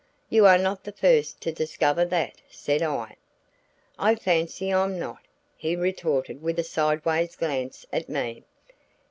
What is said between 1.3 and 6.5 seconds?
to discover that," said I. "I fancy I'm not!" he retorted